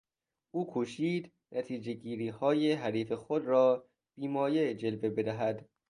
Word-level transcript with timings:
او 0.51 0.67
کوشید 0.69 1.31
نتیجهگیریهای 1.51 2.71
حریف 2.73 3.11
خود 3.11 3.45
را 3.45 3.89
بی 4.15 4.27
مایه 4.27 4.73
جلوه 4.75 5.09
بدهد. 5.09 5.69